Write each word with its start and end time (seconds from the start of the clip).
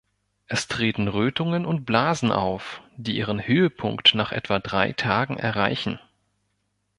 Es 0.47 0.67
treten 0.67 1.07
Rötungen 1.07 1.63
und 1.63 1.85
Blasen 1.85 2.31
auf, 2.31 2.81
die 2.97 3.15
ihren 3.17 3.37
Höhepunkt 3.39 4.15
nach 4.15 4.31
etwa 4.31 4.57
drei 4.57 4.93
Tagen 4.93 5.37
erreichen. 5.37 5.99